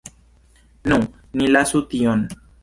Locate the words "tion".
1.93-2.27